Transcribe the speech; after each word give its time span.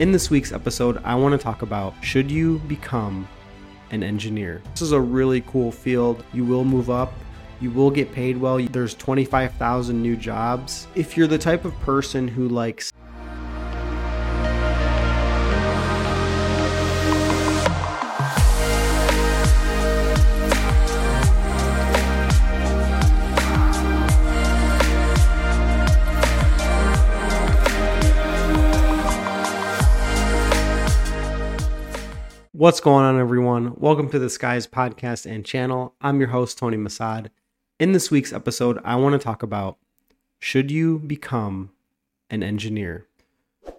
In 0.00 0.12
this 0.12 0.30
week's 0.30 0.50
episode, 0.50 0.96
I 1.04 1.14
want 1.14 1.38
to 1.38 1.38
talk 1.38 1.60
about 1.60 1.92
should 2.00 2.30
you 2.30 2.58
become 2.60 3.28
an 3.90 4.02
engineer? 4.02 4.62
This 4.70 4.80
is 4.80 4.92
a 4.92 5.00
really 5.00 5.42
cool 5.42 5.70
field. 5.70 6.24
You 6.32 6.42
will 6.42 6.64
move 6.64 6.88
up. 6.88 7.12
You 7.60 7.70
will 7.70 7.90
get 7.90 8.10
paid 8.10 8.38
well. 8.38 8.58
There's 8.58 8.94
25,000 8.94 10.00
new 10.00 10.16
jobs. 10.16 10.88
If 10.94 11.18
you're 11.18 11.26
the 11.26 11.36
type 11.36 11.66
of 11.66 11.78
person 11.80 12.26
who 12.26 12.48
likes 12.48 12.94
What's 32.60 32.80
going 32.80 33.06
on, 33.06 33.18
everyone? 33.18 33.72
Welcome 33.76 34.10
to 34.10 34.18
the 34.18 34.28
Skies 34.28 34.66
podcast 34.66 35.24
and 35.24 35.46
channel. 35.46 35.94
I'm 36.02 36.20
your 36.20 36.28
host, 36.28 36.58
Tony 36.58 36.76
Masad. 36.76 37.30
In 37.78 37.92
this 37.92 38.10
week's 38.10 38.34
episode, 38.34 38.78
I 38.84 38.96
want 38.96 39.14
to 39.14 39.18
talk 39.18 39.42
about 39.42 39.78
should 40.38 40.70
you 40.70 40.98
become 40.98 41.70
an 42.28 42.42
engineer? 42.42 43.06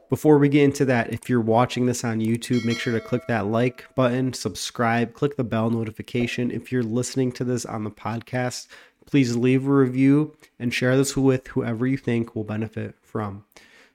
Before 0.09 0.39
we 0.39 0.49
get 0.49 0.63
into 0.63 0.83
that, 0.85 1.13
if 1.13 1.29
you're 1.29 1.39
watching 1.39 1.85
this 1.85 2.03
on 2.03 2.21
YouTube, 2.21 2.65
make 2.65 2.79
sure 2.79 2.91
to 2.91 2.99
click 2.99 3.27
that 3.27 3.45
like 3.45 3.85
button, 3.93 4.33
subscribe, 4.33 5.13
click 5.13 5.37
the 5.37 5.43
bell 5.43 5.69
notification. 5.69 6.49
If 6.49 6.71
you're 6.71 6.81
listening 6.81 7.33
to 7.33 7.43
this 7.43 7.65
on 7.65 7.83
the 7.83 7.91
podcast, 7.91 8.65
please 9.05 9.35
leave 9.35 9.67
a 9.67 9.71
review 9.71 10.35
and 10.57 10.73
share 10.73 10.97
this 10.97 11.15
with 11.15 11.49
whoever 11.49 11.85
you 11.85 11.97
think 11.97 12.35
will 12.35 12.45
benefit 12.45 12.95
from. 13.03 13.45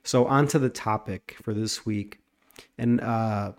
So, 0.04 0.26
on 0.26 0.46
to 0.46 0.60
the 0.60 0.70
topic 0.70 1.38
for 1.42 1.52
this 1.52 1.84
week. 1.84 2.20
And 2.78 3.00
uh, 3.00 3.52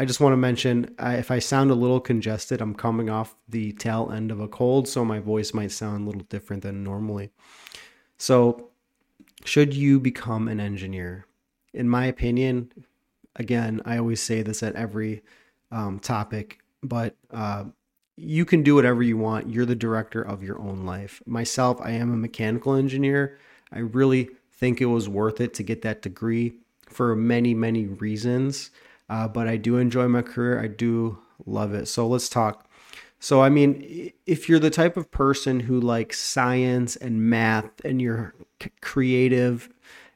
I 0.00 0.04
just 0.04 0.20
want 0.20 0.32
to 0.32 0.36
mention 0.36 0.94
uh, 0.98 1.16
if 1.18 1.32
I 1.32 1.40
sound 1.40 1.72
a 1.72 1.74
little 1.74 1.98
congested, 1.98 2.60
I'm 2.60 2.74
coming 2.74 3.10
off 3.10 3.34
the 3.48 3.72
tail 3.72 4.12
end 4.14 4.30
of 4.30 4.38
a 4.38 4.46
cold, 4.46 4.86
so 4.86 5.04
my 5.04 5.18
voice 5.18 5.52
might 5.52 5.72
sound 5.72 6.02
a 6.02 6.06
little 6.06 6.26
different 6.28 6.62
than 6.62 6.84
normally. 6.84 7.30
So, 8.16 8.70
should 9.44 9.74
you 9.74 9.98
become 9.98 10.46
an 10.46 10.60
engineer? 10.60 11.26
In 11.74 11.88
my 11.88 12.06
opinion, 12.06 12.72
again, 13.36 13.82
I 13.84 13.98
always 13.98 14.22
say 14.22 14.42
this 14.42 14.62
at 14.62 14.76
every 14.76 15.22
um, 15.72 15.98
topic, 15.98 16.60
but 16.82 17.16
uh, 17.32 17.64
you 18.16 18.44
can 18.44 18.62
do 18.62 18.76
whatever 18.76 19.02
you 19.02 19.16
want. 19.16 19.50
You're 19.50 19.66
the 19.66 19.74
director 19.74 20.22
of 20.22 20.44
your 20.44 20.60
own 20.60 20.84
life. 20.84 21.22
Myself, 21.26 21.80
I 21.80 21.90
am 21.90 22.12
a 22.12 22.16
mechanical 22.16 22.74
engineer. 22.74 23.38
I 23.72 23.80
really 23.80 24.30
think 24.52 24.80
it 24.80 24.86
was 24.86 25.08
worth 25.08 25.40
it 25.40 25.54
to 25.54 25.62
get 25.64 25.82
that 25.82 26.02
degree 26.02 26.54
for 26.88 27.14
many, 27.16 27.52
many 27.52 27.86
reasons 27.86 28.70
uh, 29.08 29.28
but 29.28 29.48
I 29.48 29.56
do 29.56 29.76
enjoy 29.76 30.08
my 30.08 30.22
career. 30.22 30.60
I 30.60 30.66
do 30.68 31.18
love 31.46 31.74
it. 31.74 31.86
So 31.86 32.06
let's 32.06 32.28
talk. 32.28 32.68
So, 33.20 33.42
I 33.42 33.48
mean, 33.48 34.12
if 34.26 34.48
you're 34.48 34.60
the 34.60 34.70
type 34.70 34.96
of 34.96 35.10
person 35.10 35.60
who 35.60 35.80
likes 35.80 36.20
science 36.20 36.94
and 36.94 37.28
math 37.28 37.84
and 37.84 38.00
you're 38.00 38.34
c- 38.62 38.70
creative 38.80 39.68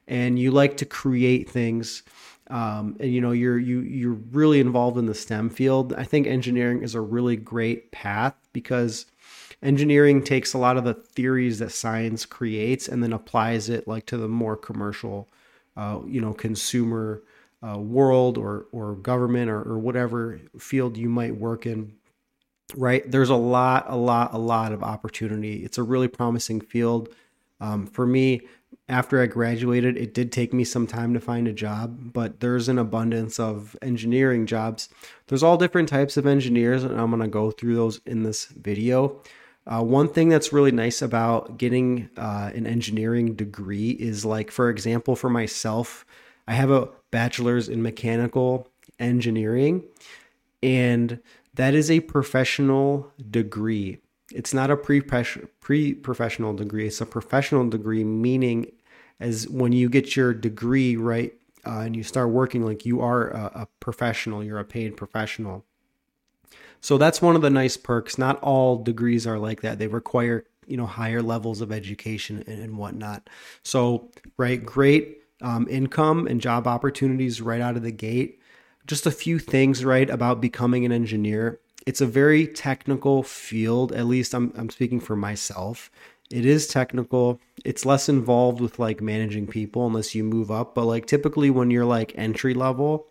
and 0.07 0.39
you 0.39 0.51
like 0.51 0.77
to 0.77 0.85
create 0.85 1.49
things, 1.49 2.03
um, 2.47 2.95
and 2.99 3.11
you 3.11 3.21
know 3.21 3.31
you're 3.31 3.57
you 3.57 3.81
you're 3.81 4.19
really 4.31 4.59
involved 4.59 4.97
in 4.97 5.05
the 5.05 5.15
STEM 5.15 5.49
field, 5.49 5.93
I 5.93 6.03
think 6.03 6.27
engineering 6.27 6.81
is 6.83 6.93
a 6.95 7.01
really 7.01 7.35
great 7.35 7.91
path 7.91 8.35
because 8.53 9.05
engineering 9.61 10.23
takes 10.23 10.53
a 10.53 10.57
lot 10.57 10.77
of 10.77 10.83
the 10.83 10.93
theories 10.93 11.59
that 11.59 11.71
science 11.71 12.25
creates 12.25 12.87
and 12.87 13.01
then 13.01 13.13
applies 13.13 13.69
it 13.69 13.87
like 13.87 14.05
to 14.07 14.17
the 14.17 14.27
more 14.27 14.57
commercial, 14.57 15.29
uh, 15.77 15.99
you 16.05 16.21
know, 16.21 16.33
consumer 16.33 17.23
uh, 17.65 17.77
world 17.77 18.37
or 18.37 18.67
or 18.71 18.95
government 18.95 19.49
or, 19.49 19.61
or 19.61 19.79
whatever 19.79 20.39
field 20.59 20.97
you 20.97 21.09
might 21.09 21.35
work 21.35 21.65
in 21.65 21.93
right? 22.75 23.09
There's 23.09 23.29
a 23.29 23.35
lot 23.35 23.85
a 23.87 23.95
lot 23.95 24.33
a 24.33 24.37
lot 24.37 24.71
of 24.71 24.83
opportunity. 24.83 25.63
It's 25.63 25.77
a 25.77 25.83
really 25.83 26.07
promising 26.07 26.61
field. 26.61 27.09
Um, 27.59 27.87
for 27.87 28.05
me 28.05 28.41
after 28.89 29.21
i 29.21 29.25
graduated 29.25 29.95
it 29.95 30.13
did 30.13 30.31
take 30.31 30.51
me 30.51 30.65
some 30.65 30.85
time 30.85 31.13
to 31.13 31.19
find 31.19 31.47
a 31.47 31.53
job 31.53 32.11
but 32.11 32.41
there's 32.41 32.67
an 32.67 32.77
abundance 32.77 33.39
of 33.39 33.77
engineering 33.81 34.45
jobs. 34.45 34.89
There's 35.27 35.43
all 35.43 35.55
different 35.55 35.87
types 35.87 36.17
of 36.17 36.25
engineers 36.25 36.83
and 36.83 36.99
i'm 36.99 37.11
going 37.11 37.21
to 37.21 37.27
go 37.29 37.51
through 37.51 37.75
those 37.75 38.01
in 38.05 38.23
this 38.23 38.45
video. 38.45 39.21
Uh, 39.65 39.81
one 39.81 40.09
thing 40.09 40.27
that's 40.27 40.51
really 40.51 40.73
nice 40.73 41.01
about 41.01 41.57
getting 41.57 42.09
uh, 42.17 42.51
an 42.53 42.67
engineering 42.67 43.35
degree 43.35 43.91
is 43.91 44.25
like 44.25 44.51
for 44.51 44.69
example 44.69 45.15
for 45.15 45.29
myself 45.29 46.05
I 46.45 46.53
have 46.53 46.71
a 46.71 46.89
bachelor's 47.13 47.69
in 47.69 47.83
mechanical 47.83 48.67
engineering, 48.97 49.83
and 50.63 51.19
that 51.53 51.75
is 51.75 51.91
a 51.91 51.99
professional 51.99 53.11
degree. 53.29 53.99
It's 54.33 54.51
not 54.51 54.71
a 54.71 54.75
pre 54.75 54.99
professional 54.99 56.55
degree, 56.55 56.87
it's 56.87 57.01
a 57.01 57.05
professional 57.05 57.69
degree, 57.69 58.03
meaning 58.03 58.71
as 59.19 59.47
when 59.47 59.73
you 59.73 59.89
get 59.89 60.15
your 60.15 60.33
degree, 60.33 60.95
right, 60.95 61.33
uh, 61.65 61.81
and 61.81 61.95
you 61.95 62.01
start 62.01 62.29
working, 62.29 62.65
like 62.65 62.83
you 62.83 62.99
are 62.99 63.29
a, 63.29 63.51
a 63.55 63.67
professional, 63.79 64.43
you're 64.43 64.59
a 64.59 64.65
paid 64.65 64.97
professional. 64.97 65.63
So 66.81 66.97
that's 66.97 67.21
one 67.21 67.35
of 67.35 67.43
the 67.43 67.51
nice 67.51 67.77
perks. 67.77 68.17
Not 68.17 68.41
all 68.41 68.81
degrees 68.81 69.27
are 69.27 69.37
like 69.37 69.61
that. 69.61 69.77
They 69.77 69.87
require, 69.87 70.45
you 70.65 70.77
know, 70.77 70.87
higher 70.87 71.21
levels 71.21 71.61
of 71.61 71.71
education 71.71 72.43
and, 72.47 72.59
and 72.59 72.77
whatnot. 72.77 73.29
So, 73.63 74.09
right, 74.35 74.65
great 74.65 75.22
um, 75.43 75.67
income 75.69 76.25
and 76.25 76.41
job 76.41 76.65
opportunities 76.65 77.41
right 77.41 77.61
out 77.61 77.75
of 77.75 77.83
the 77.83 77.91
gate. 77.91 78.39
Just 78.87 79.05
a 79.05 79.11
few 79.11 79.37
things, 79.39 79.85
right, 79.85 80.09
about 80.09 80.41
becoming 80.41 80.85
an 80.85 80.91
engineer. 80.91 81.59
It's 81.85 82.01
a 82.01 82.07
very 82.07 82.47
technical 82.47 83.23
field, 83.23 83.91
at 83.91 84.05
least 84.05 84.33
I'm, 84.33 84.53
I'm 84.57 84.69
speaking 84.69 84.99
for 84.99 85.15
myself. 85.15 85.91
It 86.31 86.45
is 86.45 86.65
technical. 86.67 87.39
It's 87.63 87.85
less 87.85 88.09
involved 88.09 88.59
with 88.59 88.79
like 88.79 89.01
managing 89.01 89.47
people 89.47 89.85
unless 89.85 90.15
you 90.15 90.23
move 90.23 90.49
up. 90.49 90.73
But 90.73 90.85
like 90.85 91.05
typically 91.05 91.49
when 91.49 91.69
you're 91.69 91.85
like 91.85 92.13
entry 92.15 92.53
level, 92.53 93.07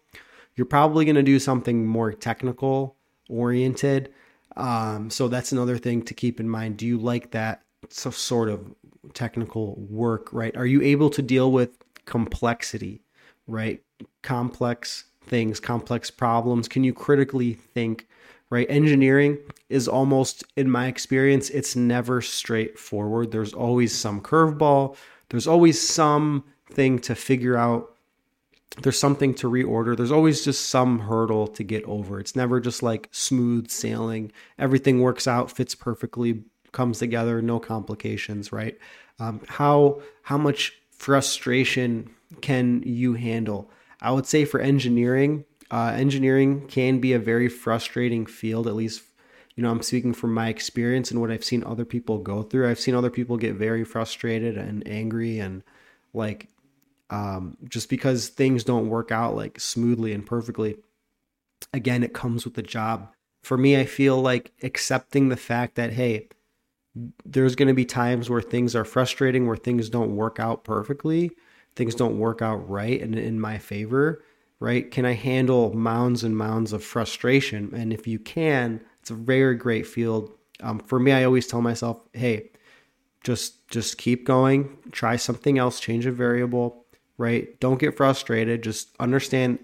you're 0.56 0.66
probably 0.66 1.04
going 1.04 1.16
to 1.16 1.22
do 1.22 1.38
something 1.38 1.86
more 1.86 2.12
technical 2.12 2.96
oriented. 3.28 4.12
Um, 4.56 5.10
so 5.10 5.28
that's 5.28 5.52
another 5.52 5.78
thing 5.78 6.02
to 6.02 6.14
keep 6.14 6.40
in 6.40 6.48
mind. 6.48 6.78
Do 6.78 6.86
you 6.86 6.98
like 6.98 7.30
that 7.30 7.62
so 7.90 8.10
sort 8.10 8.48
of 8.48 8.74
technical 9.14 9.76
work, 9.76 10.32
right? 10.32 10.56
Are 10.56 10.66
you 10.66 10.82
able 10.82 11.10
to 11.10 11.22
deal 11.22 11.52
with 11.52 11.70
complexity, 12.04 13.02
right? 13.46 13.82
Complex 14.22 15.04
things, 15.24 15.60
complex 15.60 16.10
problems. 16.10 16.68
Can 16.68 16.84
you 16.84 16.92
critically 16.92 17.54
think, 17.54 18.06
right? 18.50 18.66
Engineering 18.68 19.38
is 19.68 19.88
almost, 19.88 20.44
in 20.56 20.70
my 20.70 20.86
experience, 20.86 21.50
it's 21.50 21.76
never 21.76 22.20
straightforward. 22.20 23.30
There's 23.30 23.54
always 23.54 23.96
some 23.96 24.20
curveball, 24.20 24.96
there's 25.28 25.46
always 25.46 25.80
something 25.80 26.98
to 27.00 27.14
figure 27.14 27.56
out. 27.56 27.88
There's 28.82 28.98
something 28.98 29.34
to 29.34 29.50
reorder. 29.50 29.94
There's 29.94 30.12
always 30.12 30.44
just 30.44 30.68
some 30.68 30.98
hurdle 31.00 31.46
to 31.46 31.62
get 31.62 31.84
over. 31.84 32.18
It's 32.18 32.34
never 32.34 32.58
just 32.58 32.82
like 32.82 33.08
smooth 33.12 33.68
sailing. 33.68 34.32
Everything 34.58 35.02
works 35.02 35.28
out, 35.28 35.50
fits 35.50 35.74
perfectly, 35.74 36.44
comes 36.72 36.98
together, 36.98 37.42
no 37.42 37.60
complications, 37.60 38.50
right? 38.50 38.78
Um, 39.18 39.42
how 39.46 40.00
how 40.22 40.38
much 40.38 40.81
frustration 41.02 42.08
can 42.40 42.80
you 42.86 43.14
handle? 43.14 43.68
I 44.00 44.12
would 44.12 44.24
say 44.24 44.44
for 44.44 44.60
engineering, 44.60 45.44
uh, 45.68 45.92
engineering 45.96 46.68
can 46.68 47.00
be 47.00 47.12
a 47.12 47.18
very 47.18 47.48
frustrating 47.48 48.24
field, 48.24 48.68
at 48.68 48.76
least, 48.76 49.02
you 49.56 49.64
know, 49.64 49.70
I'm 49.70 49.82
speaking 49.82 50.14
from 50.14 50.32
my 50.32 50.48
experience 50.48 51.10
and 51.10 51.20
what 51.20 51.32
I've 51.32 51.42
seen 51.42 51.64
other 51.64 51.84
people 51.84 52.18
go 52.18 52.44
through. 52.44 52.70
I've 52.70 52.78
seen 52.78 52.94
other 52.94 53.10
people 53.10 53.36
get 53.36 53.56
very 53.56 53.82
frustrated 53.82 54.56
and 54.56 54.86
angry 54.86 55.40
and 55.40 55.64
like, 56.14 56.48
um, 57.10 57.56
just 57.68 57.88
because 57.88 58.28
things 58.28 58.62
don't 58.62 58.88
work 58.88 59.10
out 59.10 59.34
like 59.34 59.58
smoothly 59.58 60.12
and 60.12 60.24
perfectly. 60.24 60.76
Again, 61.74 62.04
it 62.04 62.14
comes 62.14 62.44
with 62.44 62.54
the 62.54 62.62
job. 62.62 63.12
For 63.42 63.58
me, 63.58 63.76
I 63.76 63.86
feel 63.86 64.22
like 64.22 64.52
accepting 64.62 65.30
the 65.30 65.36
fact 65.36 65.74
that, 65.74 65.94
hey, 65.94 66.28
there's 67.24 67.56
going 67.56 67.68
to 67.68 67.74
be 67.74 67.84
times 67.84 68.28
where 68.28 68.42
things 68.42 68.76
are 68.76 68.84
frustrating, 68.84 69.46
where 69.46 69.56
things 69.56 69.88
don't 69.88 70.14
work 70.14 70.38
out 70.38 70.64
perfectly, 70.64 71.30
things 71.74 71.94
don't 71.94 72.18
work 72.18 72.42
out 72.42 72.68
right 72.68 73.00
and 73.00 73.14
in 73.14 73.40
my 73.40 73.58
favor, 73.58 74.22
right? 74.60 74.90
Can 74.90 75.06
I 75.06 75.12
handle 75.12 75.74
mounds 75.74 76.22
and 76.22 76.36
mounds 76.36 76.72
of 76.72 76.84
frustration? 76.84 77.72
And 77.74 77.92
if 77.92 78.06
you 78.06 78.18
can, 78.18 78.80
it's 79.00 79.10
a 79.10 79.14
very 79.14 79.54
great 79.54 79.86
field. 79.86 80.32
Um, 80.60 80.78
for 80.80 81.00
me, 81.00 81.12
I 81.12 81.24
always 81.24 81.46
tell 81.46 81.62
myself, 81.62 82.06
hey, 82.12 82.50
just 83.24 83.66
just 83.68 83.98
keep 83.98 84.26
going, 84.26 84.76
try 84.90 85.16
something 85.16 85.58
else, 85.58 85.80
change 85.80 86.06
a 86.06 86.12
variable, 86.12 86.84
right? 87.18 87.58
Don't 87.60 87.80
get 87.80 87.96
frustrated. 87.96 88.62
Just 88.62 88.90
understand, 89.00 89.58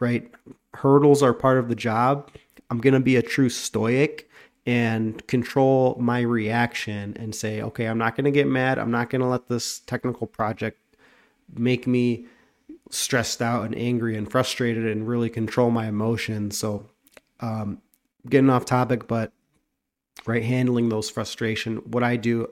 right? 0.00 0.30
Hurdles 0.74 1.22
are 1.22 1.32
part 1.32 1.58
of 1.58 1.68
the 1.68 1.74
job. 1.74 2.30
I'm 2.68 2.78
gonna 2.78 3.00
be 3.00 3.16
a 3.16 3.22
true 3.22 3.48
stoic 3.48 4.25
and 4.66 5.24
control 5.28 5.96
my 5.98 6.20
reaction 6.20 7.16
and 7.18 7.34
say, 7.34 7.62
okay, 7.62 7.86
I'm 7.86 7.98
not 7.98 8.16
going 8.16 8.24
to 8.24 8.32
get 8.32 8.48
mad. 8.48 8.78
I'm 8.78 8.90
not 8.90 9.10
going 9.10 9.20
to 9.20 9.28
let 9.28 9.48
this 9.48 9.78
technical 9.80 10.26
project 10.26 10.78
make 11.54 11.86
me 11.86 12.26
stressed 12.90 13.40
out 13.40 13.64
and 13.64 13.76
angry 13.76 14.16
and 14.16 14.30
frustrated 14.30 14.84
and 14.86 15.06
really 15.06 15.30
control 15.30 15.70
my 15.70 15.86
emotions. 15.86 16.58
So, 16.58 16.88
um, 17.38 17.80
getting 18.28 18.50
off 18.50 18.64
topic, 18.64 19.06
but 19.06 19.32
right, 20.26 20.42
handling 20.42 20.88
those 20.88 21.08
frustration. 21.08 21.76
What 21.76 22.02
I 22.02 22.16
do, 22.16 22.48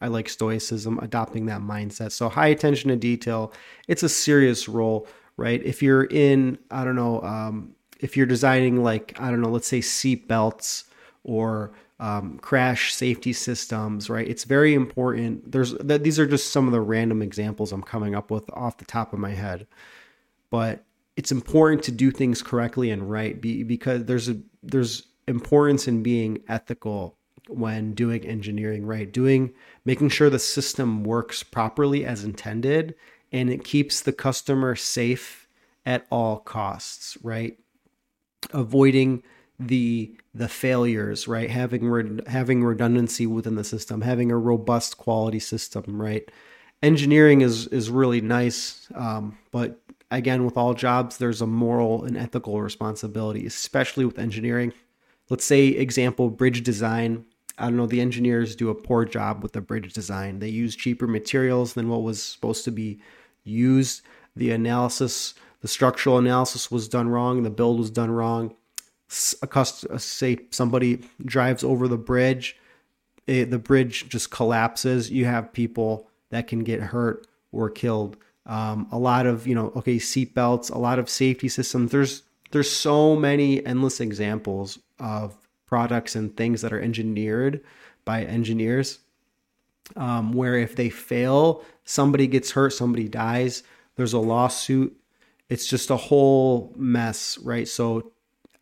I 0.00 0.08
like 0.08 0.30
stoicism, 0.30 0.98
adopting 1.00 1.46
that 1.46 1.60
mindset. 1.60 2.12
So, 2.12 2.30
high 2.30 2.46
attention 2.46 2.88
to 2.88 2.96
detail. 2.96 3.52
It's 3.88 4.02
a 4.02 4.08
serious 4.08 4.68
role, 4.68 5.06
right? 5.36 5.62
If 5.62 5.82
you're 5.82 6.04
in, 6.04 6.58
I 6.70 6.84
don't 6.84 6.96
know, 6.96 7.20
um, 7.22 7.74
if 8.00 8.16
you're 8.16 8.26
designing 8.26 8.82
like 8.82 9.20
I 9.20 9.30
don't 9.30 9.42
know, 9.42 9.50
let's 9.50 9.68
say 9.68 9.82
seat 9.82 10.28
belts 10.28 10.84
or 11.28 11.72
um, 12.00 12.38
crash 12.38 12.94
safety 12.94 13.32
systems, 13.32 14.08
right? 14.08 14.26
It's 14.26 14.44
very 14.44 14.74
important. 14.74 15.52
There's 15.52 15.74
that 15.74 16.02
these 16.02 16.18
are 16.18 16.26
just 16.26 16.50
some 16.50 16.66
of 16.66 16.72
the 16.72 16.80
random 16.80 17.22
examples 17.22 17.70
I'm 17.70 17.82
coming 17.82 18.14
up 18.14 18.30
with 18.30 18.50
off 18.52 18.78
the 18.78 18.84
top 18.84 19.12
of 19.12 19.18
my 19.18 19.30
head, 19.30 19.66
but 20.50 20.84
it's 21.16 21.30
important 21.30 21.82
to 21.84 21.92
do 21.92 22.10
things 22.10 22.42
correctly 22.42 22.90
and 22.90 23.10
right 23.10 23.40
be, 23.40 23.62
because 23.62 24.04
there's 24.06 24.28
a 24.28 24.38
there's 24.62 25.08
importance 25.26 25.86
in 25.86 26.02
being 26.02 26.42
ethical 26.48 27.16
when 27.48 27.92
doing 27.94 28.24
engineering 28.26 28.84
right 28.86 29.12
doing 29.12 29.52
making 29.84 30.08
sure 30.08 30.30
the 30.30 30.38
system 30.38 31.02
works 31.02 31.42
properly 31.42 32.04
as 32.04 32.24
intended 32.24 32.94
and 33.32 33.50
it 33.50 33.64
keeps 33.64 34.00
the 34.00 34.12
customer 34.12 34.74
safe 34.74 35.48
at 35.84 36.06
all 36.10 36.38
costs 36.38 37.16
right 37.22 37.58
avoiding 38.52 39.22
the 39.58 40.14
the 40.34 40.48
failures, 40.48 41.26
right? 41.26 41.50
Having 41.50 41.88
re- 41.88 42.20
having 42.26 42.62
redundancy 42.62 43.26
within 43.26 43.56
the 43.56 43.64
system, 43.64 44.02
having 44.02 44.30
a 44.30 44.38
robust 44.38 44.98
quality 44.98 45.40
system, 45.40 46.00
right? 46.00 46.30
Engineering 46.82 47.40
is 47.40 47.66
is 47.68 47.90
really 47.90 48.20
nice, 48.20 48.88
um, 48.94 49.36
but 49.50 49.80
again, 50.10 50.44
with 50.44 50.56
all 50.56 50.74
jobs, 50.74 51.18
there's 51.18 51.42
a 51.42 51.46
moral 51.46 52.04
and 52.04 52.16
ethical 52.16 52.62
responsibility, 52.62 53.46
especially 53.46 54.04
with 54.04 54.18
engineering. 54.18 54.72
Let's 55.28 55.44
say, 55.44 55.68
example, 55.68 56.30
bridge 56.30 56.62
design. 56.62 57.24
I 57.58 57.64
don't 57.64 57.76
know, 57.76 57.86
the 57.86 58.00
engineers 58.00 58.54
do 58.54 58.70
a 58.70 58.74
poor 58.74 59.04
job 59.04 59.42
with 59.42 59.52
the 59.52 59.60
bridge 59.60 59.92
design. 59.92 60.38
They 60.38 60.48
use 60.48 60.76
cheaper 60.76 61.08
materials 61.08 61.74
than 61.74 61.88
what 61.88 62.02
was 62.02 62.22
supposed 62.22 62.64
to 62.66 62.70
be 62.70 63.00
used. 63.42 64.02
The 64.36 64.52
analysis, 64.52 65.34
the 65.60 65.66
structural 65.66 66.18
analysis 66.18 66.70
was 66.70 66.88
done 66.88 67.08
wrong, 67.08 67.42
the 67.42 67.50
build 67.50 67.80
was 67.80 67.90
done 67.90 68.12
wrong 68.12 68.54
a 69.10 69.98
say 69.98 70.38
somebody 70.50 71.02
drives 71.24 71.64
over 71.64 71.88
the 71.88 71.96
bridge, 71.96 72.56
it, 73.26 73.50
the 73.50 73.58
bridge 73.58 74.08
just 74.08 74.30
collapses. 74.30 75.10
You 75.10 75.24
have 75.24 75.52
people 75.52 76.08
that 76.30 76.46
can 76.46 76.60
get 76.60 76.80
hurt 76.80 77.26
or 77.52 77.70
killed. 77.70 78.16
Um, 78.46 78.88
a 78.92 78.98
lot 78.98 79.26
of 79.26 79.46
you 79.46 79.54
know, 79.54 79.72
okay, 79.76 79.96
seatbelts, 79.96 80.70
a 80.70 80.78
lot 80.78 80.98
of 80.98 81.08
safety 81.08 81.48
systems. 81.48 81.90
There's 81.90 82.22
there's 82.50 82.70
so 82.70 83.16
many 83.16 83.64
endless 83.64 84.00
examples 84.00 84.78
of 84.98 85.36
products 85.66 86.16
and 86.16 86.34
things 86.36 86.62
that 86.62 86.72
are 86.72 86.80
engineered 86.80 87.62
by 88.04 88.24
engineers 88.24 89.00
um, 89.96 90.32
where 90.32 90.56
if 90.56 90.76
they 90.76 90.90
fail, 90.90 91.64
somebody 91.84 92.26
gets 92.26 92.52
hurt, 92.52 92.70
somebody 92.70 93.08
dies, 93.08 93.62
there's 93.96 94.12
a 94.12 94.18
lawsuit. 94.18 94.96
It's 95.48 95.66
just 95.66 95.90
a 95.90 95.96
whole 95.96 96.72
mess, 96.76 97.38
right? 97.38 97.66
So 97.66 98.12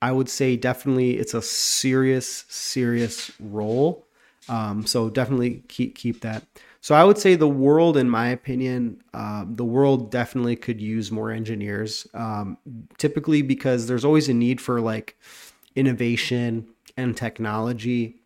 I 0.03 0.13
would 0.13 0.29
say 0.29 0.57
definitely 0.57 1.19
it's 1.19 1.35
a 1.35 1.43
serious, 1.43 2.45
serious 2.49 3.31
role. 3.41 4.07
Um, 4.49 4.87
so 4.87 5.11
definitely 5.11 5.65
keep 5.69 5.97
keep 5.97 6.21
that. 6.21 6.45
So 6.81 6.95
I 6.95 7.03
would 7.03 7.19
say 7.19 7.35
the 7.35 7.49
world, 7.49 7.97
in 7.97 8.09
my 8.09 8.29
opinion, 8.29 9.03
uh, 9.13 9.45
the 9.49 9.65
world 9.65 10.13
definitely 10.13 10.55
could 10.55 10.81
use 10.81 11.11
more 11.11 11.33
engineers. 11.33 12.07
Um, 12.15 12.59
typically 12.99 13.43
because 13.43 13.89
there's 13.89 14.05
always 14.05 14.29
a 14.29 14.35
need 14.35 14.61
for 14.61 14.81
like 14.81 15.19
innovation 15.75 16.69
and 16.97 17.17
technology. 17.17 18.17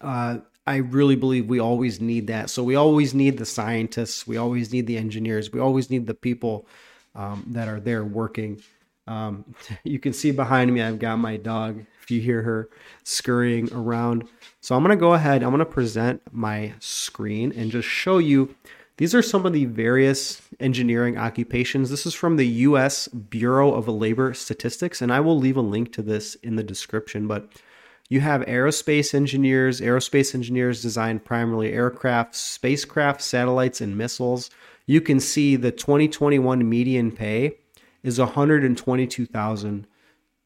Uh, 0.00 0.38
I 0.66 0.76
really 0.76 1.16
believe 1.16 1.48
we 1.48 1.60
always 1.60 2.00
need 2.00 2.26
that. 2.26 2.50
So 2.50 2.62
we 2.62 2.74
always 2.74 3.14
need 3.14 3.38
the 3.38 3.46
scientists, 3.46 4.26
we 4.26 4.36
always 4.36 4.72
need 4.72 4.86
the 4.86 4.96
engineers, 4.96 5.52
we 5.52 5.60
always 5.60 5.90
need 5.90 6.06
the 6.06 6.14
people 6.14 6.66
um, 7.14 7.44
that 7.48 7.68
are 7.68 7.80
there 7.80 8.04
working. 8.04 8.60
Um, 9.06 9.44
you 9.84 9.98
can 9.98 10.12
see 10.12 10.30
behind 10.30 10.72
me, 10.72 10.82
I've 10.82 10.98
got 10.98 11.16
my 11.16 11.36
dog. 11.36 11.84
If 12.02 12.10
you 12.10 12.20
hear 12.20 12.42
her 12.42 12.68
scurrying 13.02 13.72
around, 13.72 14.28
so 14.60 14.76
I'm 14.76 14.82
gonna 14.82 14.94
go 14.94 15.14
ahead. 15.14 15.42
I'm 15.42 15.50
gonna 15.50 15.64
present 15.64 16.22
my 16.30 16.74
screen 16.78 17.52
and 17.56 17.70
just 17.70 17.88
show 17.88 18.18
you. 18.18 18.54
These 18.98 19.14
are 19.14 19.22
some 19.22 19.44
of 19.44 19.52
the 19.52 19.66
various 19.66 20.40
engineering 20.60 21.18
occupations. 21.18 21.90
This 21.90 22.06
is 22.06 22.14
from 22.14 22.36
the 22.36 22.46
U.S. 22.46 23.08
Bureau 23.08 23.74
of 23.74 23.88
Labor 23.88 24.32
Statistics, 24.34 25.02
and 25.02 25.12
I 25.12 25.20
will 25.20 25.36
leave 25.36 25.56
a 25.56 25.62
link 25.62 25.92
to 25.94 26.02
this 26.02 26.36
in 26.36 26.56
the 26.56 26.62
description. 26.62 27.26
But 27.26 27.50
you 28.08 28.20
have 28.20 28.42
aerospace 28.42 29.12
engineers. 29.12 29.80
Aerospace 29.80 30.34
engineers 30.34 30.80
design 30.80 31.18
primarily 31.18 31.72
aircraft, 31.72 32.36
spacecraft, 32.36 33.20
satellites, 33.20 33.80
and 33.80 33.98
missiles. 33.98 34.48
You 34.86 35.00
can 35.00 35.18
see 35.18 35.56
the 35.56 35.72
2021 35.72 36.68
median 36.68 37.10
pay 37.10 37.58
is 38.06 38.18
$122,000. 38.18 39.84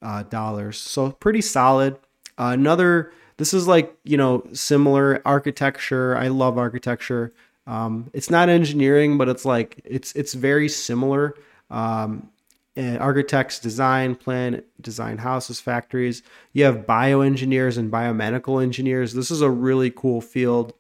Uh, 0.02 0.72
so 0.72 1.12
pretty 1.12 1.42
solid. 1.42 1.94
Uh, 2.38 2.52
another, 2.54 3.12
this 3.36 3.52
is 3.52 3.68
like, 3.68 3.94
you 4.02 4.16
know, 4.16 4.42
similar 4.54 5.20
architecture. 5.26 6.16
I 6.16 6.28
love 6.28 6.56
architecture. 6.56 7.34
Um, 7.66 8.10
it's 8.14 8.30
not 8.30 8.48
engineering, 8.48 9.18
but 9.18 9.28
it's 9.28 9.44
like, 9.44 9.80
it's, 9.84 10.14
it's 10.14 10.32
very 10.32 10.68
similar. 10.70 11.34
Um, 11.70 12.30
architects 12.78 13.58
design, 13.58 14.14
plan, 14.14 14.62
design 14.80 15.18
houses, 15.18 15.60
factories. 15.60 16.22
You 16.54 16.64
have 16.64 16.86
bioengineers 16.86 17.76
and 17.76 17.92
biomedical 17.92 18.62
engineers. 18.62 19.12
This 19.12 19.30
is 19.30 19.42
a 19.42 19.50
really 19.50 19.90
cool 19.90 20.22
field. 20.22 20.72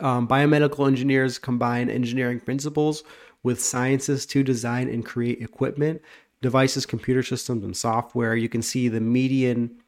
Um, 0.00 0.28
biomedical 0.28 0.86
engineers 0.86 1.38
combine 1.38 1.88
engineering 1.88 2.40
principles 2.40 3.04
with 3.42 3.62
sciences 3.62 4.26
to 4.26 4.42
design 4.42 4.88
and 4.88 5.04
create 5.04 5.40
equipment, 5.40 6.02
devices, 6.42 6.86
computer 6.86 7.22
systems, 7.22 7.64
and 7.64 7.76
software. 7.76 8.34
You 8.34 8.48
can 8.48 8.62
see 8.62 8.88
the 8.88 9.00
median 9.00 9.80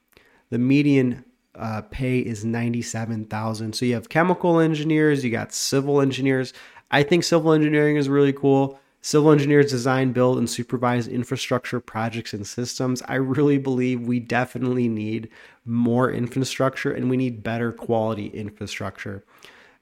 the 0.51 0.59
median 0.59 1.25
uh, 1.55 1.83
pay 1.91 2.19
is 2.19 2.45
ninety 2.45 2.83
seven 2.83 3.25
thousand. 3.25 3.75
So 3.75 3.85
you 3.85 3.95
have 3.95 4.09
chemical 4.09 4.61
engineers, 4.61 5.25
you 5.25 5.31
got 5.31 5.53
civil 5.53 6.01
engineers. 6.01 6.53
I 6.91 7.03
think 7.03 7.25
civil 7.25 7.53
engineering 7.53 7.97
is 7.97 8.09
really 8.09 8.33
cool. 8.33 8.81
Civil 9.03 9.31
engineers 9.31 9.71
design, 9.71 10.13
build, 10.13 10.37
and 10.37 10.51
supervise 10.51 11.09
infrastructure 11.09 11.81
projects 11.81 12.35
and 12.35 12.47
systems. 12.47 13.03
I 13.09 13.15
really 13.15 13.57
believe 13.57 14.03
we 14.03 14.21
definitely 14.21 14.89
need 14.89 15.31
more 15.65 16.11
infrastructure 16.11 16.93
and 16.93 17.09
we 17.09 17.17
need 17.17 17.43
better 17.43 17.73
quality 17.73 18.27
infrastructure. 18.27 19.25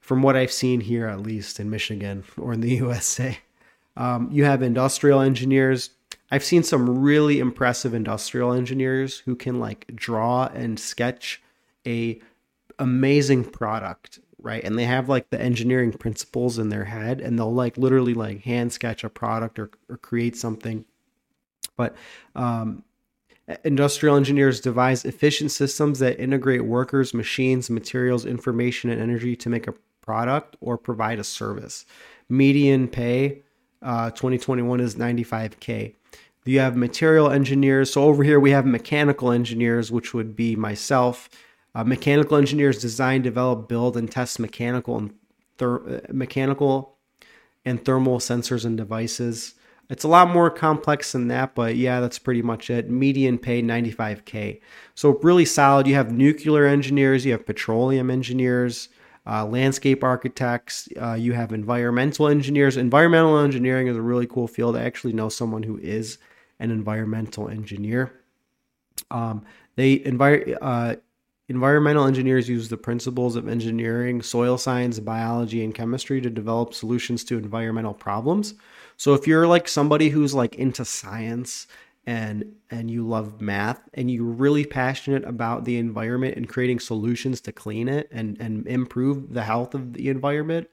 From 0.01 0.23
what 0.23 0.37
I've 0.37 0.53
seen 0.53 0.81
here, 0.81 1.07
at 1.07 1.21
least 1.21 1.59
in 1.59 1.69
Michigan 1.69 2.25
or 2.37 2.53
in 2.53 2.61
the 2.61 2.71
USA. 2.77 3.39
Um, 3.99 4.29
you 4.31 4.45
have 4.45 4.63
industrial 4.63 5.21
engineers. 5.21 5.91
I've 6.31 6.45
seen 6.45 6.63
some 6.63 7.01
really 7.01 7.41
impressive 7.41 7.93
industrial 7.93 8.53
engineers 8.53 9.19
who 9.19 9.35
can 9.35 9.59
like 9.59 9.87
draw 9.95 10.47
and 10.47 10.79
sketch 10.79 11.43
a 11.87 12.21
amazing 12.79 13.45
product, 13.45 14.21
right? 14.41 14.63
And 14.63 14.79
they 14.79 14.85
have 14.85 15.09
like 15.09 15.31
the 15.31 15.41
engineering 15.41 15.93
principles 15.93 16.59
in 16.59 16.69
their 16.69 16.85
head 16.85 17.21
and 17.21 17.37
they'll 17.37 17.53
like 17.53 17.77
literally 17.77 18.15
like 18.15 18.43
hand 18.43 18.73
sketch 18.73 19.03
a 19.03 19.11
product 19.11 19.59
or, 19.59 19.71
or 19.89 19.97
create 19.97 20.37
something. 20.37 20.85
But 21.77 21.97
um, 22.37 22.85
industrial 23.65 24.15
engineers 24.15 24.61
devise 24.61 25.05
efficient 25.05 25.51
systems 25.51 25.99
that 25.99 26.21
integrate 26.21 26.65
workers, 26.65 27.15
machines, 27.15 27.69
materials, 27.69 28.25
information, 28.27 28.91
and 28.91 29.01
energy 29.01 29.35
to 29.35 29.49
make 29.49 29.67
a 29.67 29.75
product 30.03 30.57
or 30.61 30.79
provide 30.79 31.19
a 31.19 31.25
service. 31.25 31.85
Median 32.29 32.87
pay 32.87 33.43
uh, 33.83 34.11
2021 34.11 34.81
is 34.81 34.97
95K. 34.97 35.95
You 36.45 36.61
have 36.61 36.77
material 36.77 37.31
engineers. 37.31 37.93
So 37.93 38.05
over 38.05 38.25
here 38.25 38.41
we 38.41 38.53
have 38.53 38.65
mechanical 38.65 39.31
engineers, 39.31 39.93
which 39.93 40.15
would 40.15 40.35
be 40.35 40.57
myself. 40.57 41.29
Uh, 41.75 41.85
mechanical 41.85 42.39
engineers 42.39 42.81
design, 42.81 43.21
develop, 43.21 43.69
build, 43.69 43.97
and 43.97 44.11
test 44.11 44.39
mechanical 44.39 44.97
and 44.97 45.15
ther- 45.59 46.03
mechanical 46.11 46.97
and 47.65 47.85
thermal 47.85 48.19
sensors 48.19 48.65
and 48.65 48.79
devices. 48.79 49.55
It's 49.91 50.05
a 50.05 50.09
lot 50.09 50.31
more 50.31 50.51
complex 50.51 51.13
than 51.13 51.29
that, 51.29 51.55
but 51.55 51.77
yeah, 51.77 52.01
that's 52.01 52.19
pretty 52.19 52.43
much 52.43 52.71
it. 52.71 52.91
Median 52.91 53.39
pay 53.39 53.63
95k. 53.63 54.61
So 54.95 55.19
really 55.23 55.45
solid. 55.45 55.87
You 55.87 55.95
have 55.95 56.13
nuclear 56.13 56.67
engineers, 56.67 57.25
you 57.25 57.33
have 57.33 57.47
petroleum 57.47 58.11
engineers, 58.11 58.89
uh, 59.29 59.45
landscape 59.45 60.03
architects, 60.03 60.89
uh, 61.01 61.13
you 61.13 61.35
have 61.35 61.53
environmental 61.53 62.29
engineers. 62.29 62.77
Environmental 62.77 63.39
engineering 63.39 63.87
is 63.87 63.97
a 63.97 64.03
really 64.03 64.27
cool 64.27 64.49
field. 64.49 64.77
I 64.77 64.83
actually 64.85 65.13
know 65.13 65.29
someone 65.29 65.63
who 65.63 65.79
is 65.79 66.19
an 66.59 66.71
environmental 66.71 67.49
engineer. 67.49 68.13
Um, 69.11 69.45
they 69.77 69.99
envir- 69.99 70.57
uh, 70.61 70.97
environmental 71.49 72.07
engineers 72.07 72.49
use 72.49 72.69
the 72.69 72.77
principles 72.77 73.37
of 73.37 73.49
engineering, 73.49 74.23
soil 74.23 74.57
science, 74.57 74.99
biology, 74.99 75.63
and 75.63 75.75
chemistry 75.75 76.21
to 76.23 76.31
develop 76.31 76.73
solutions 76.73 77.23
to 77.25 77.39
environmental 77.39 77.95
problems. 77.95 78.55
So 78.97 79.15
if 79.15 79.27
you're 79.27 79.47
like 79.47 79.69
somebody 79.69 80.09
who's 80.09 80.35
like 80.35 80.57
into 80.57 80.85
science 80.85 81.67
and 82.09 82.55
and 82.71 82.91
you 82.91 83.07
love 83.07 83.39
math 83.43 83.83
and 83.93 84.11
you're 84.11 84.25
really 84.25 84.65
passionate 84.65 85.27
about 85.27 85.67
the 85.67 85.77
environment 85.77 86.39
and 86.39 86.49
creating 86.49 86.81
solutions 86.81 87.39
to 87.43 87.53
clean 87.53 87.87
it 87.87 88.09
and 88.11 88.41
and 88.41 88.67
improve 88.67 89.35
the 89.35 89.43
health 89.43 89.75
of 89.75 89.93
the 89.93 90.09
environment, 90.09 90.71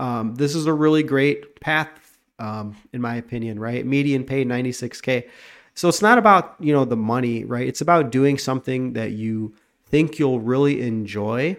um, 0.00 0.34
this 0.34 0.56
is 0.56 0.66
a 0.66 0.72
really 0.72 1.04
great 1.04 1.60
path, 1.60 2.18
um, 2.40 2.76
in 2.92 3.00
my 3.00 3.14
opinion. 3.14 3.60
Right, 3.60 3.86
median 3.86 4.24
pay 4.24 4.44
96k. 4.44 5.28
So 5.74 5.88
it's 5.88 6.02
not 6.02 6.18
about 6.18 6.56
you 6.58 6.72
know 6.72 6.84
the 6.84 6.96
money, 6.96 7.44
right? 7.44 7.68
It's 7.68 7.80
about 7.80 8.10
doing 8.10 8.36
something 8.36 8.94
that 8.94 9.12
you 9.12 9.54
think 9.86 10.18
you'll 10.18 10.40
really 10.40 10.82
enjoy 10.82 11.56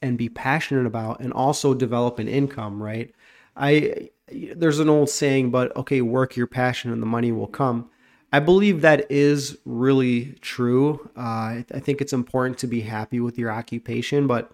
and 0.00 0.16
be 0.16 0.28
passionate 0.28 0.86
about, 0.86 1.18
and 1.18 1.32
also 1.32 1.74
develop 1.74 2.20
an 2.20 2.28
income, 2.28 2.80
right? 2.80 3.12
I 3.56 4.10
there's 4.28 4.78
an 4.78 4.88
old 4.88 5.10
saying, 5.10 5.50
but 5.50 5.74
okay, 5.76 6.00
work 6.00 6.36
your 6.36 6.46
passion 6.46 6.92
and 6.92 7.02
the 7.02 7.06
money 7.06 7.32
will 7.32 7.46
come. 7.46 7.90
I 8.32 8.40
believe 8.40 8.80
that 8.80 9.10
is 9.10 9.56
really 9.64 10.36
true. 10.40 11.08
Uh, 11.16 11.20
I, 11.20 11.64
I 11.72 11.78
think 11.78 12.00
it's 12.00 12.12
important 12.12 12.58
to 12.58 12.66
be 12.66 12.80
happy 12.80 13.20
with 13.20 13.38
your 13.38 13.50
occupation, 13.50 14.26
but 14.26 14.50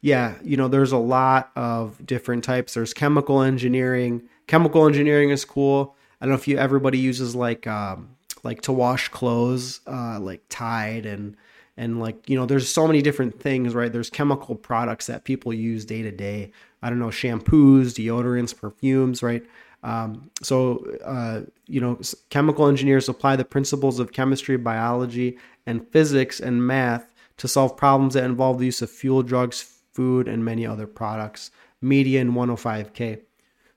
yeah, 0.00 0.36
you 0.42 0.56
know, 0.56 0.68
there's 0.68 0.92
a 0.92 0.98
lot 0.98 1.50
of 1.54 2.04
different 2.04 2.42
types. 2.42 2.74
There's 2.74 2.94
chemical 2.94 3.42
engineering. 3.42 4.22
Chemical 4.46 4.86
engineering 4.86 5.30
is 5.30 5.44
cool. 5.44 5.94
I 6.20 6.24
don't 6.24 6.30
know 6.30 6.38
if 6.38 6.48
you 6.48 6.58
everybody 6.58 6.98
uses 6.98 7.34
like 7.34 7.66
um, 7.66 8.16
like 8.42 8.62
to 8.62 8.72
wash 8.72 9.08
clothes, 9.08 9.80
uh, 9.86 10.18
like 10.18 10.42
Tide 10.48 11.06
and 11.06 11.36
and 11.76 12.00
like 12.00 12.28
you 12.28 12.36
know, 12.36 12.46
there's 12.46 12.68
so 12.68 12.86
many 12.86 13.02
different 13.02 13.40
things, 13.40 13.74
right? 13.74 13.92
There's 13.92 14.10
chemical 14.10 14.54
products 14.54 15.06
that 15.06 15.24
people 15.24 15.52
use 15.52 15.84
day 15.84 16.02
to 16.02 16.10
day. 16.10 16.52
I 16.82 16.88
don't 16.88 16.98
know, 16.98 17.08
shampoos, 17.08 17.92
deodorants, 17.94 18.56
perfumes, 18.56 19.22
right? 19.22 19.44
Um, 19.82 20.30
so, 20.42 20.84
uh, 21.04 21.42
you 21.66 21.80
know, 21.80 22.00
chemical 22.28 22.66
engineers 22.66 23.08
apply 23.08 23.36
the 23.36 23.44
principles 23.44 23.98
of 23.98 24.12
chemistry, 24.12 24.56
biology, 24.56 25.38
and 25.66 25.86
physics 25.88 26.40
and 26.40 26.66
math 26.66 27.12
to 27.38 27.48
solve 27.48 27.76
problems 27.76 28.14
that 28.14 28.24
involve 28.24 28.58
the 28.58 28.66
use 28.66 28.82
of 28.82 28.90
fuel, 28.90 29.22
drugs, 29.22 29.78
food, 29.92 30.28
and 30.28 30.44
many 30.44 30.66
other 30.66 30.86
products. 30.86 31.50
Median 31.80 32.32
105K. 32.32 33.20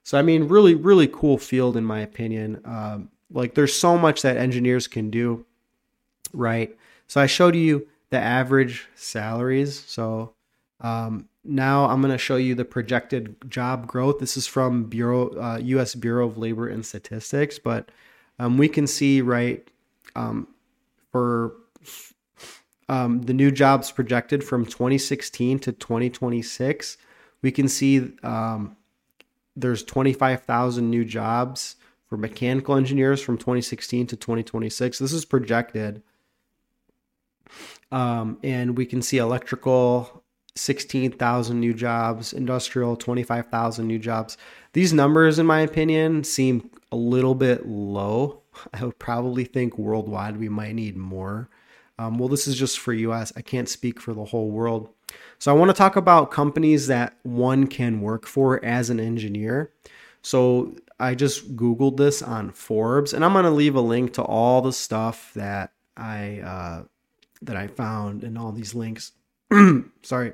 So, 0.03 0.17
I 0.17 0.21
mean, 0.21 0.49
really, 0.49 0.75
really 0.75 1.07
cool 1.07 1.37
field, 1.37 1.77
in 1.77 1.85
my 1.85 2.01
opinion. 2.01 2.61
Um, 2.65 3.09
like, 3.31 3.55
there's 3.55 3.73
so 3.73 3.97
much 3.97 4.21
that 4.21 4.35
engineers 4.35 4.87
can 4.87 5.09
do, 5.09 5.45
right? 6.33 6.77
So, 7.07 7.21
I 7.21 7.25
showed 7.25 7.55
you 7.55 7.87
the 8.09 8.19
average 8.19 8.87
salaries. 8.95 9.79
So, 9.79 10.33
um, 10.83 11.27
now 11.43 11.85
I'm 11.85 12.01
going 12.01 12.11
to 12.11 12.17
show 12.17 12.35
you 12.35 12.55
the 12.55 12.65
projected 12.65 13.35
job 13.49 13.87
growth. 13.87 14.19
This 14.19 14.37
is 14.37 14.47
from 14.47 14.83
Bureau, 14.85 15.29
uh, 15.29 15.57
U.S. 15.57 15.95
Bureau 15.95 16.27
of 16.27 16.37
Labor 16.37 16.67
and 16.67 16.85
Statistics, 16.85 17.57
but 17.57 17.89
um, 18.39 18.57
we 18.57 18.69
can 18.69 18.85
see 18.85 19.21
right 19.21 19.67
um, 20.15 20.47
for 21.11 21.55
um, 22.89 23.23
the 23.23 23.33
new 23.33 23.51
jobs 23.51 23.91
projected 23.91 24.43
from 24.43 24.65
2016 24.65 25.59
to 25.59 25.71
2026. 25.71 26.97
We 27.41 27.51
can 27.51 27.67
see 27.67 28.11
um, 28.23 28.75
there's 29.55 29.83
25,000 29.83 30.89
new 30.89 31.05
jobs 31.05 31.75
for 32.07 32.17
mechanical 32.17 32.75
engineers 32.75 33.21
from 33.21 33.37
2016 33.37 34.07
to 34.07 34.15
2026. 34.15 34.99
This 34.99 35.13
is 35.13 35.25
projected. 35.25 36.03
Um, 37.91 38.39
and 38.43 38.77
we 38.77 38.85
can 38.85 39.01
see 39.01 39.17
electrical 39.17 40.22
16,000 40.55 41.59
new 41.59 41.73
jobs, 41.73 42.33
industrial 42.33 42.95
25,000 42.95 43.87
new 43.87 43.99
jobs. 43.99 44.37
These 44.73 44.93
numbers, 44.93 45.39
in 45.39 45.45
my 45.45 45.61
opinion, 45.61 46.23
seem 46.23 46.69
a 46.91 46.95
little 46.95 47.35
bit 47.35 47.67
low. 47.67 48.41
I 48.73 48.83
would 48.85 48.99
probably 48.99 49.45
think 49.45 49.77
worldwide 49.77 50.37
we 50.37 50.49
might 50.49 50.75
need 50.75 50.95
more. 50.95 51.49
Um, 51.99 52.17
well, 52.17 52.29
this 52.29 52.47
is 52.47 52.55
just 52.55 52.79
for 52.79 52.93
US. 52.93 53.31
I 53.35 53.41
can't 53.41 53.69
speak 53.69 53.99
for 53.99 54.13
the 54.13 54.25
whole 54.25 54.49
world. 54.49 54.89
So 55.39 55.51
I 55.53 55.57
want 55.57 55.69
to 55.69 55.77
talk 55.77 55.95
about 55.95 56.31
companies 56.31 56.87
that 56.87 57.17
one 57.23 57.67
can 57.67 58.01
work 58.01 58.25
for 58.25 58.63
as 58.63 58.89
an 58.89 58.99
engineer. 58.99 59.71
So 60.21 60.75
I 60.99 61.15
just 61.15 61.55
Googled 61.55 61.97
this 61.97 62.21
on 62.21 62.51
Forbes, 62.51 63.13
and 63.13 63.25
I'm 63.25 63.33
going 63.33 63.43
to 63.43 63.51
leave 63.51 63.75
a 63.75 63.81
link 63.81 64.13
to 64.13 64.23
all 64.23 64.61
the 64.61 64.71
stuff 64.71 65.31
that 65.35 65.71
I 65.97 66.39
uh, 66.39 66.83
that 67.41 67.57
I 67.57 67.67
found 67.67 68.23
and 68.23 68.37
all 68.37 68.51
these 68.51 68.73
links. 68.73 69.11
Sorry. 70.01 70.33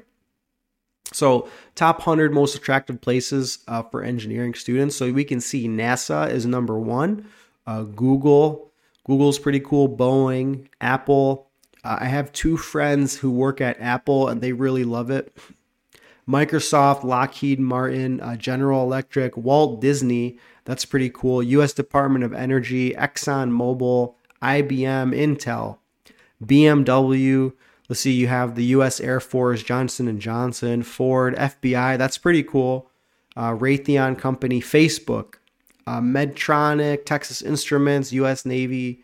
So, 1.12 1.50
top 1.76 2.00
100 2.00 2.34
most 2.34 2.56
attractive 2.56 3.02
places 3.02 3.60
uh, 3.68 3.82
for 3.84 4.04
engineering 4.04 4.54
students. 4.54 4.96
So, 4.96 5.12
we 5.12 5.24
can 5.24 5.42
see 5.42 5.68
NASA 5.68 6.30
is 6.30 6.46
number 6.46 6.78
one, 6.78 7.26
uh, 7.66 7.84
Google, 7.84 8.72
Google's 9.06 9.40
pretty 9.40 9.60
cool, 9.60 9.90
Boeing, 9.90 10.68
Apple. 10.82 11.50
Uh, 11.84 11.98
I 12.02 12.06
have 12.06 12.32
two 12.32 12.58
friends 12.58 13.18
who 13.18 13.32
work 13.32 13.60
at 13.60 13.80
Apple 13.80 14.28
and 14.28 14.42
they 14.42 14.54
really 14.54 14.84
love 14.84 15.10
it. 15.10 15.36
Microsoft, 16.28 17.04
Lockheed 17.04 17.60
Martin, 17.60 18.22
uh, 18.22 18.36
General 18.36 18.84
Electric, 18.84 19.36
Walt 19.36 19.82
Disney, 19.82 20.38
that's 20.66 20.86
pretty 20.86 21.10
cool. 21.10 21.42
US 21.42 21.74
Department 21.74 22.24
of 22.24 22.34
Energy, 22.34 22.92
Exxon 22.94 23.50
Mobil, 23.50 24.14
IBM, 24.44 25.16
Intel, 25.16 25.80
BMW, 26.46 27.54
Let's 27.90 28.02
see, 28.02 28.12
you 28.12 28.28
have 28.28 28.54
the 28.54 28.66
U.S. 28.66 29.00
Air 29.00 29.20
Force, 29.20 29.64
Johnson 29.64 30.08
and 30.08 30.22
Johnson, 30.22 30.84
Ford, 30.84 31.36
FBI. 31.36 31.98
That's 31.98 32.20
pretty 32.20 32.44
cool. 32.44 32.92
Uh, 33.36 33.56
Raytheon 33.56 34.18
Company, 34.18 34.62
Facebook, 34.62 35.36
uh, 35.88 36.00
Medtronic, 36.00 37.06
Texas 37.06 37.42
Instruments, 37.42 38.14
U.S. 38.14 38.46
Navy. 38.46 39.04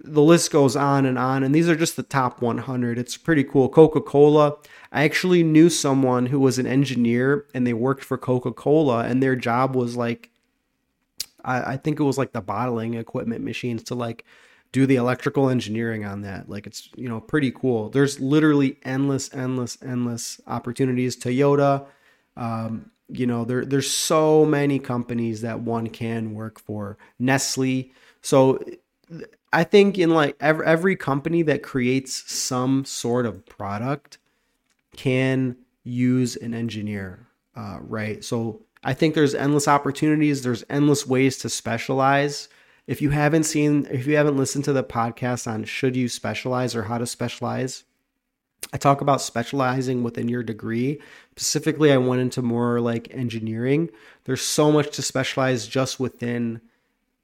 The 0.00 0.22
list 0.22 0.50
goes 0.50 0.74
on 0.76 1.04
and 1.04 1.18
on, 1.18 1.44
and 1.44 1.54
these 1.54 1.68
are 1.68 1.76
just 1.76 1.96
the 1.96 2.02
top 2.02 2.40
100. 2.40 2.98
It's 2.98 3.18
pretty 3.18 3.44
cool. 3.44 3.68
Coca 3.68 4.00
Cola. 4.00 4.56
I 4.90 5.04
actually 5.04 5.42
knew 5.42 5.68
someone 5.68 6.26
who 6.26 6.40
was 6.40 6.58
an 6.58 6.66
engineer, 6.66 7.46
and 7.54 7.66
they 7.66 7.74
worked 7.74 8.02
for 8.02 8.16
Coca 8.16 8.52
Cola, 8.52 9.04
and 9.04 9.22
their 9.22 9.36
job 9.36 9.76
was 9.76 9.94
like, 9.94 10.30
I, 11.44 11.74
I 11.74 11.76
think 11.76 12.00
it 12.00 12.04
was 12.04 12.16
like 12.16 12.32
the 12.32 12.40
bottling 12.40 12.94
equipment 12.94 13.44
machines 13.44 13.82
to 13.84 13.94
like 13.94 14.24
do 14.72 14.86
the 14.86 14.96
electrical 14.96 15.48
engineering 15.50 16.04
on 16.04 16.22
that. 16.22 16.48
Like 16.48 16.66
it's, 16.66 16.88
you 16.96 17.08
know, 17.08 17.20
pretty 17.20 17.50
cool. 17.50 17.90
There's 17.90 18.18
literally 18.20 18.78
endless, 18.84 19.32
endless, 19.34 19.78
endless 19.82 20.40
opportunities. 20.46 21.16
Toyota, 21.16 21.86
um, 22.36 22.90
you 23.08 23.26
know, 23.26 23.44
there 23.44 23.64
there's 23.64 23.90
so 23.90 24.46
many 24.46 24.78
companies 24.78 25.42
that 25.42 25.60
one 25.60 25.88
can 25.88 26.34
work 26.34 26.58
for. 26.58 26.96
Nestle. 27.18 27.92
So 28.22 28.58
I 29.52 29.64
think 29.64 29.98
in 29.98 30.10
like 30.10 30.36
every, 30.40 30.64
every 30.64 30.96
company 30.96 31.42
that 31.42 31.62
creates 31.62 32.32
some 32.32 32.86
sort 32.86 33.26
of 33.26 33.44
product 33.44 34.16
can 34.96 35.56
use 35.84 36.36
an 36.36 36.54
engineer, 36.54 37.26
uh, 37.54 37.78
right? 37.82 38.24
So 38.24 38.62
I 38.82 38.94
think 38.94 39.14
there's 39.14 39.34
endless 39.34 39.68
opportunities. 39.68 40.42
There's 40.42 40.64
endless 40.70 41.06
ways 41.06 41.36
to 41.38 41.50
specialize 41.50 42.48
if 42.86 43.00
you 43.00 43.10
haven't 43.10 43.44
seen, 43.44 43.86
if 43.90 44.06
you 44.06 44.16
haven't 44.16 44.36
listened 44.36 44.64
to 44.64 44.72
the 44.72 44.84
podcast 44.84 45.46
on 45.46 45.64
should 45.64 45.96
you 45.96 46.08
specialize 46.08 46.74
or 46.74 46.84
how 46.84 46.98
to 46.98 47.06
specialize, 47.06 47.84
I 48.72 48.76
talk 48.76 49.00
about 49.00 49.20
specializing 49.20 50.02
within 50.02 50.28
your 50.28 50.42
degree. 50.42 51.00
Specifically, 51.32 51.92
I 51.92 51.96
went 51.96 52.22
into 52.22 52.42
more 52.42 52.80
like 52.80 53.12
engineering. 53.14 53.90
There's 54.24 54.42
so 54.42 54.72
much 54.72 54.94
to 54.96 55.02
specialize 55.02 55.66
just 55.66 56.00
within 56.00 56.60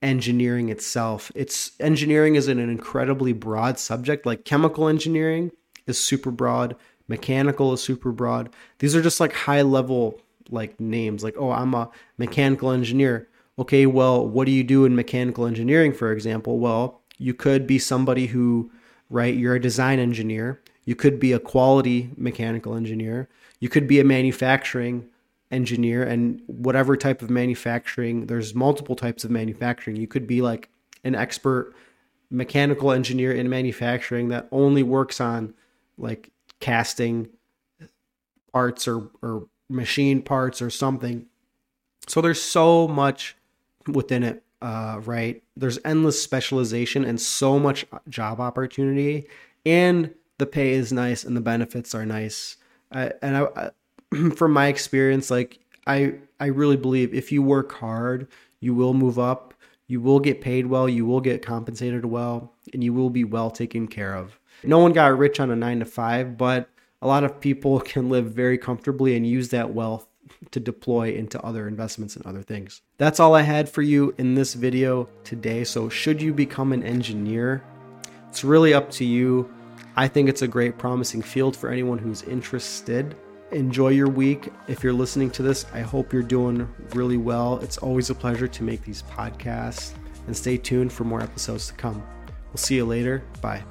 engineering 0.03 0.69
itself. 0.69 1.33
It's 1.35 1.73
engineering 1.81 2.37
is 2.37 2.49
an 2.49 2.59
incredibly 2.59 3.33
broad 3.33 3.79
subject. 3.79 4.27
Like 4.27 4.45
chemical 4.45 4.88
engineering 4.88 5.50
is 5.87 5.99
super 6.03 6.31
broad, 6.31 6.77
mechanical 7.09 7.73
is 7.73 7.83
super 7.83 8.12
broad. 8.12 8.50
These 8.79 8.95
are 8.95 9.03
just 9.03 9.21
like 9.21 9.33
high 9.33 9.62
level 9.62 10.21
like 10.50 10.79
names. 10.79 11.25
Like, 11.25 11.35
oh, 11.37 11.50
I'm 11.50 11.75
a 11.75 11.91
mechanical 12.17 12.71
engineer 12.71 13.29
okay, 13.59 13.87
well, 13.87 14.27
what 14.27 14.47
do 14.47 14.53
you 14.53 14.62
do 14.62 14.85
in 14.85 14.95
mechanical 14.95 15.47
engineering, 15.47 15.93
for 15.93 16.12
example? 16.12 16.59
Well, 16.59 17.00
you 17.19 17.35
could 17.35 17.67
be 17.67 17.79
somebody 17.79 18.27
who, 18.27 18.71
right, 19.11 19.35
you're 19.35 19.57
a 19.57 19.61
design 19.61 19.99
engineer. 19.99 20.61
You 20.85 20.95
could 20.95 21.19
be 21.19 21.33
a 21.33 21.41
quality 21.41 22.11
mechanical 22.17 22.75
engineer. 22.75 23.29
You 23.61 23.69
could 23.69 23.88
be 23.88 24.00
a 24.00 24.05
manufacturing 24.05 25.09
engineer 25.50 26.03
and 26.03 26.41
whatever 26.47 26.97
type 26.97 27.23
of 27.23 27.31
manufacturing, 27.31 28.27
there's 28.27 28.55
multiple 28.55 28.95
types 28.95 29.25
of 29.25 29.31
manufacturing. 29.31 29.97
You 29.97 30.07
could 30.07 30.27
be 30.27 30.43
like 30.43 30.69
an 31.05 31.15
expert 31.15 31.75
mechanical 32.31 32.93
engineer 32.93 33.33
in 33.33 33.49
manufacturing 33.49 34.29
that 34.29 34.47
only 34.53 34.83
works 34.83 35.21
on 35.21 35.55
like 35.97 36.31
casting 36.61 37.29
parts 38.53 38.87
or, 38.87 39.11
or 39.23 39.49
machine 39.69 40.23
parts 40.23 40.61
or 40.61 40.71
something. 40.71 41.27
So 42.07 42.21
there's 42.21 42.43
so 42.43 42.87
much 42.87 43.37
within 43.88 44.23
it, 44.23 44.42
uh, 44.62 45.00
right? 45.04 45.42
There's 45.57 45.78
endless 45.85 46.21
specialization 46.23 47.04
and 47.04 47.21
so 47.21 47.59
much 47.59 47.87
job 48.09 48.40
opportunity, 48.40 49.26
and 49.66 50.14
the 50.38 50.47
pay 50.47 50.71
is 50.71 50.92
nice 50.92 51.25
and 51.25 51.37
the 51.37 51.40
benefits 51.40 51.95
are 51.95 52.07
nice. 52.07 52.57
Uh, 52.92 53.11
and 53.23 53.37
I, 53.37 53.47
I, 53.57 54.30
from 54.37 54.52
my 54.52 54.68
experience, 54.68 55.30
like 55.30 55.59
I, 55.87 56.14
I 56.40 56.47
really 56.47 56.76
believe 56.76 57.12
if 57.12 57.33
you 57.33 57.42
work 57.42 57.73
hard, 57.73 58.28
You 58.61 58.75
will 58.75 58.95
move 58.95 59.18
up. 59.18 59.54
You 59.87 60.00
will 60.00 60.21
get 60.21 60.40
paid 60.40 60.66
well. 60.66 60.88
You 60.88 61.07
will 61.07 61.21
get 61.21 61.45
compensated 61.45 62.04
well. 62.04 62.52
And 62.73 62.83
you 62.83 62.92
will 62.92 63.11
be 63.11 63.25
well 63.25 63.50
taken 63.50 63.87
care 63.87 64.14
of. 64.14 64.38
No 64.64 64.78
one 64.78 64.92
got 64.92 65.16
rich 65.16 65.38
on 65.40 65.50
a 65.50 65.57
nine 65.57 65.78
to 65.78 65.85
five, 65.85 66.37
but 66.37 66.68
a 67.00 67.07
lot 67.07 67.25
of 67.25 67.40
people 67.40 67.80
can 67.92 68.09
live 68.09 68.33
very 68.33 68.59
comfortably 68.59 69.16
and 69.16 69.26
use 69.26 69.50
that 69.50 69.73
wealth 69.73 70.08
to 70.50 70.61
deploy 70.61 71.12
into 71.12 71.40
other 71.42 71.68
investments 71.68 72.16
and 72.16 72.26
other 72.26 72.42
things. 72.42 72.82
That's 72.97 73.20
all 73.20 73.35
I 73.35 73.42
had 73.42 73.68
for 73.68 73.82
you 73.82 74.14
in 74.18 74.35
this 74.35 74.54
video 74.54 75.08
today. 75.25 75.64
So, 75.64 75.88
should 75.88 76.20
you 76.20 76.32
become 76.32 76.73
an 76.73 76.82
engineer? 76.82 77.62
It's 78.28 78.44
really 78.44 78.75
up 78.75 78.90
to 78.92 79.04
you. 79.04 79.52
I 79.97 80.06
think 80.08 80.28
it's 80.28 80.42
a 80.42 80.49
great, 80.49 80.78
promising 80.78 81.23
field 81.23 81.56
for 81.56 81.70
anyone 81.70 81.99
who's 81.99 82.23
interested. 82.23 83.16
Enjoy 83.50 83.88
your 83.88 84.08
week. 84.08 84.52
If 84.68 84.85
you're 84.85 84.92
listening 84.92 85.30
to 85.30 85.42
this, 85.42 85.66
I 85.73 85.80
hope 85.80 86.12
you're 86.12 86.23
doing 86.23 86.68
really 86.94 87.16
well. 87.16 87.58
It's 87.61 87.78
always 87.78 88.11
a 88.11 88.14
pleasure 88.14 88.47
to 88.49 88.62
make 88.62 88.82
these 88.82 89.02
podcasts 89.02 89.94
and 90.26 90.37
stay 90.37 90.58
tuned 90.58 90.92
for 90.92 91.04
more 91.04 91.23
episodes 91.23 91.68
to 91.68 91.75
come. 91.75 92.02
We'll 92.49 92.58
see 92.58 92.76
you 92.76 92.85
later. 92.85 93.25
Bye. 93.40 93.64